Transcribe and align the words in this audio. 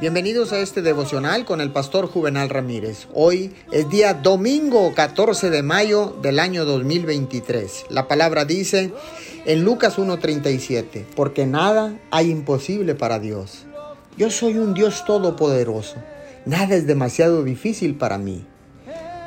Bienvenidos 0.00 0.52
a 0.52 0.60
este 0.60 0.80
devocional 0.80 1.44
con 1.44 1.60
el 1.60 1.72
pastor 1.72 2.06
Juvenal 2.06 2.50
Ramírez. 2.50 3.08
Hoy 3.14 3.52
es 3.72 3.88
día 3.90 4.14
domingo 4.14 4.94
14 4.94 5.50
de 5.50 5.64
mayo 5.64 6.16
del 6.22 6.38
año 6.38 6.64
2023. 6.64 7.86
La 7.88 8.06
palabra 8.06 8.44
dice 8.44 8.92
en 9.44 9.64
Lucas 9.64 9.98
1:37, 9.98 11.04
porque 11.16 11.46
nada 11.46 11.98
hay 12.12 12.30
imposible 12.30 12.94
para 12.94 13.18
Dios. 13.18 13.66
Yo 14.16 14.30
soy 14.30 14.58
un 14.58 14.72
Dios 14.72 15.04
todopoderoso. 15.04 15.96
Nada 16.46 16.76
es 16.76 16.86
demasiado 16.86 17.42
difícil 17.42 17.96
para 17.96 18.18
mí. 18.18 18.46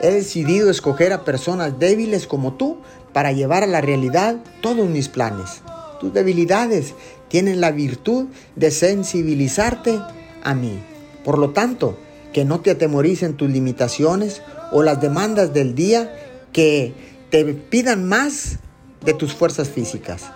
He 0.01 0.09
decidido 0.09 0.71
escoger 0.71 1.11
a 1.11 1.25
personas 1.25 1.79
débiles 1.79 2.27
como 2.27 2.53
tú 2.53 2.77
para 3.11 3.33
llevar 3.33 3.63
a 3.63 3.67
la 3.67 3.81
realidad 3.81 4.37
todos 4.61 4.87
mis 4.87 5.09
planes. 5.09 5.63
Tus 5.99 6.13
debilidades 6.13 6.93
tienen 7.27 7.59
la 7.59 7.71
virtud 7.71 8.27
de 8.55 8.71
sensibilizarte 8.71 9.99
a 10.43 10.53
mí. 10.53 10.81
Por 11.23 11.37
lo 11.37 11.51
tanto, 11.51 11.97
que 12.33 12.45
no 12.45 12.61
te 12.61 12.71
atemoricen 12.71 13.35
tus 13.35 13.49
limitaciones 13.49 14.41
o 14.71 14.83
las 14.83 15.01
demandas 15.01 15.53
del 15.53 15.75
día 15.75 16.13
que 16.53 16.93
te 17.29 17.45
pidan 17.45 18.07
más 18.07 18.59
de 19.05 19.13
tus 19.13 19.33
fuerzas 19.33 19.69
físicas. 19.69 20.31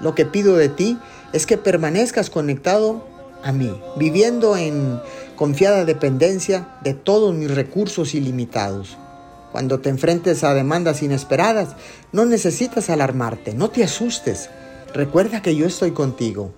Lo 0.00 0.14
que 0.14 0.26
pido 0.26 0.56
de 0.56 0.68
ti 0.68 0.98
es 1.32 1.46
que 1.46 1.58
permanezcas 1.58 2.30
conectado 2.30 3.06
a 3.42 3.52
mí, 3.52 3.74
viviendo 3.96 4.56
en 4.56 5.00
confiada 5.36 5.84
dependencia 5.84 6.68
de 6.82 6.94
todos 6.94 7.34
mis 7.34 7.50
recursos 7.52 8.14
ilimitados. 8.14 8.96
Cuando 9.50 9.80
te 9.80 9.90
enfrentes 9.90 10.44
a 10.44 10.54
demandas 10.54 11.02
inesperadas, 11.02 11.76
no 12.12 12.24
necesitas 12.24 12.88
alarmarte, 12.88 13.52
no 13.52 13.70
te 13.70 13.84
asustes. 13.84 14.48
Recuerda 14.94 15.42
que 15.42 15.56
yo 15.56 15.66
estoy 15.66 15.92
contigo 15.92 16.52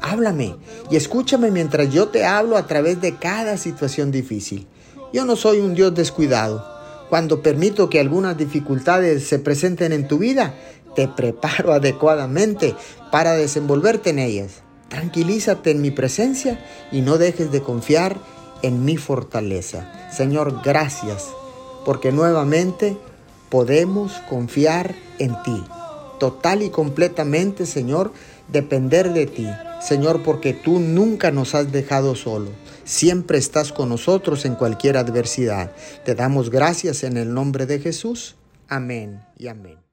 Háblame 0.00 0.56
y 0.90 0.96
escúchame 0.96 1.50
mientras 1.50 1.92
yo 1.92 2.08
te 2.08 2.24
hablo 2.24 2.56
a 2.56 2.66
través 2.66 3.00
de 3.00 3.16
cada 3.16 3.56
situación 3.56 4.10
difícil. 4.10 4.66
Yo 5.12 5.24
no 5.24 5.36
soy 5.36 5.58
un 5.58 5.74
Dios 5.74 5.94
descuidado. 5.94 6.64
Cuando 7.08 7.42
permito 7.42 7.88
que 7.88 8.00
algunas 8.00 8.36
dificultades 8.36 9.26
se 9.26 9.38
presenten 9.38 9.92
en 9.92 10.06
tu 10.06 10.18
vida, 10.18 10.54
te 10.94 11.08
preparo 11.08 11.72
adecuadamente 11.74 12.74
para 13.10 13.32
desenvolverte 13.32 14.10
en 14.10 14.18
ellas. 14.18 14.62
Tranquilízate 14.88 15.70
en 15.70 15.82
mi 15.82 15.90
presencia 15.90 16.58
y 16.92 17.00
no 17.00 17.18
dejes 17.18 17.50
de 17.52 17.62
confiar 17.62 18.16
en 18.62 18.84
mi 18.84 18.96
fortaleza. 18.96 19.92
Señor, 20.10 20.62
gracias, 20.64 21.26
porque 21.84 22.12
nuevamente 22.12 22.96
podemos 23.48 24.12
confiar 24.28 24.94
en 25.18 25.34
ti. 25.42 25.62
Total 26.18 26.62
y 26.62 26.70
completamente, 26.70 27.64
Señor, 27.66 28.12
depender 28.48 29.12
de 29.12 29.26
ti. 29.26 29.48
Señor, 29.80 30.22
porque 30.22 30.54
tú 30.54 30.80
nunca 30.80 31.30
nos 31.30 31.54
has 31.54 31.70
dejado 31.70 32.14
solo. 32.14 32.50
Siempre 32.84 33.38
estás 33.38 33.72
con 33.72 33.90
nosotros 33.90 34.44
en 34.44 34.54
cualquier 34.54 34.96
adversidad. 34.96 35.72
Te 36.04 36.14
damos 36.14 36.50
gracias 36.50 37.04
en 37.04 37.16
el 37.16 37.34
nombre 37.34 37.66
de 37.66 37.78
Jesús. 37.78 38.36
Amén 38.68 39.22
y 39.36 39.48
amén. 39.48 39.87